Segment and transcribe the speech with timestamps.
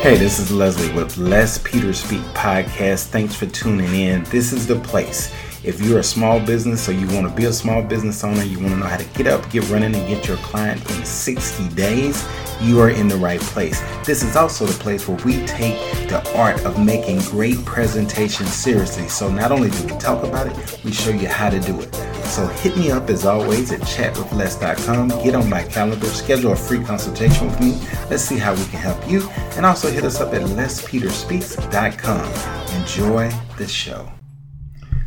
[0.00, 3.08] Hey, this is Leslie with Les Peter Speak Podcast.
[3.08, 4.24] Thanks for tuning in.
[4.24, 5.32] This is the place.
[5.62, 8.58] If you're a small business or you want to be a small business owner, you
[8.58, 11.68] want to know how to get up, get running, and get your client in 60
[11.74, 12.26] days,
[12.62, 13.78] you are in the right place.
[14.06, 15.76] This is also the place where we take
[16.08, 19.06] the art of making great presentations seriously.
[19.08, 21.94] So not only do we talk about it, we show you how to do it.
[22.24, 25.08] So hit me up as always at chatwithles.com.
[25.08, 27.78] Get on my calendar, schedule a free consultation with me.
[28.08, 29.28] Let's see how we can help you.
[29.56, 32.80] And also hit us up at lespeterspeaks.com.
[32.80, 34.10] Enjoy the show.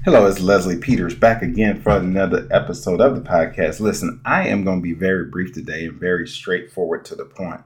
[0.05, 3.79] Hello, it's Leslie Peters back again for another episode of the podcast.
[3.79, 7.61] Listen, I am going to be very brief today and very straightforward to the point.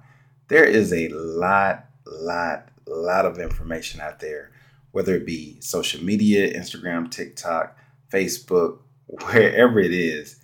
[0.47, 4.51] There is a lot, lot, lot of information out there,
[4.91, 7.75] whether it be social media, Instagram, TikTok,
[8.13, 10.39] Facebook, wherever it is,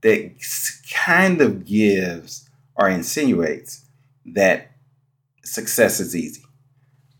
[0.00, 0.42] that
[0.92, 3.86] kind of gives or insinuates
[4.26, 4.72] that
[5.44, 6.42] success is easy.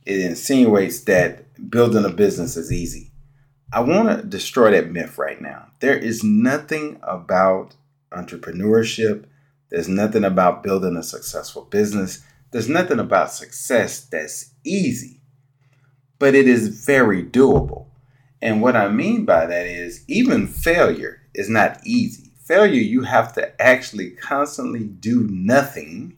[0.05, 3.08] It insinuates that building a business is easy.
[3.71, 5.69] I want to destroy that myth right now.
[5.81, 7.77] There is nothing about
[8.11, 9.27] entrepreneurship,
[9.71, 15.21] there's nothing about building a successful business, there's nothing about success that's easy,
[16.19, 17.87] but it is very doable.
[18.41, 22.31] And what I mean by that is even failure is not easy.
[22.45, 26.17] Failure, you have to actually constantly do nothing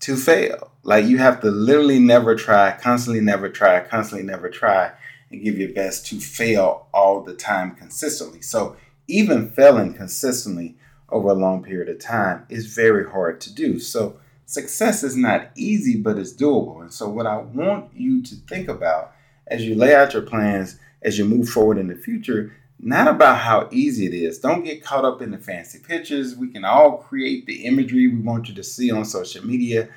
[0.00, 0.72] to fail.
[0.82, 4.92] Like you have to literally never try, constantly never try, constantly never try,
[5.30, 8.42] and give your best to fail all the time consistently.
[8.42, 8.76] So
[9.08, 10.76] even failing consistently
[11.08, 13.78] over a long period of time is very hard to do.
[13.78, 16.80] So success is not easy, but it's doable.
[16.80, 19.12] And so what I want you to think about
[19.46, 23.38] as you lay out your plans, as you move forward in the future, not about
[23.38, 24.38] how easy it is.
[24.38, 26.36] Don't get caught up in the fancy pictures.
[26.36, 29.88] We can all create the imagery we want you to see on social media.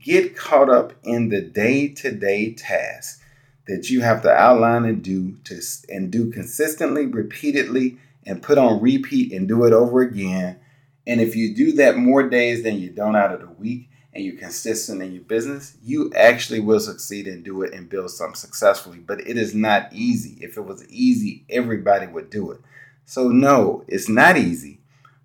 [0.00, 3.21] Get caught up in the day to day tasks
[3.68, 8.80] that you have to outline and do to and do consistently, repeatedly, and put on
[8.80, 10.58] repeat and do it over again.
[11.06, 14.24] And if you do that more days than you don't out of the week, and
[14.24, 18.34] you're consistent in your business, you actually will succeed and do it and build something
[18.34, 18.98] successfully.
[18.98, 20.36] But it is not easy.
[20.40, 22.60] If it was easy, everybody would do it.
[23.06, 24.80] So, no, it's not easy,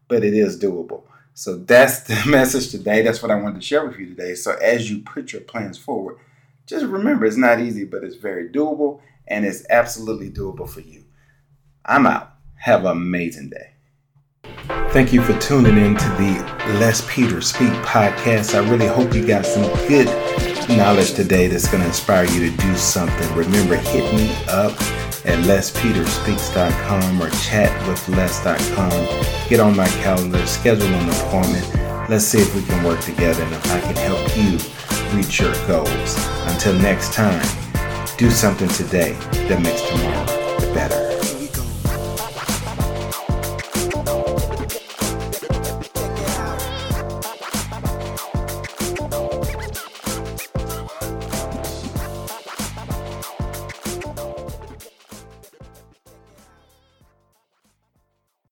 [0.07, 1.03] but it is doable.
[1.33, 3.01] So, that's the message today.
[3.01, 4.35] That's what I wanted to share with you today.
[4.35, 6.17] So, as you put your plans forward,
[6.67, 11.05] just remember it's not easy, but it's very doable and it's absolutely doable for you.
[11.85, 12.33] I'm out.
[12.55, 13.71] Have an amazing day.
[14.91, 16.43] Thank you for tuning in to the
[16.79, 18.53] Les Peter Speak podcast.
[18.53, 20.07] I really hope you got some good
[20.69, 23.33] knowledge today that's going to inspire you to do something.
[23.35, 24.73] Remember, hit me up
[25.25, 29.49] at lespeterspeaks.com or chatwithles.com.
[29.49, 31.65] Get on my calendar, schedule an appointment.
[32.09, 34.59] Let's see if we can work together and if I can help you
[35.15, 36.15] reach your goals.
[36.47, 37.45] Until next time,
[38.17, 39.13] do something today
[39.47, 41.06] that makes tomorrow better.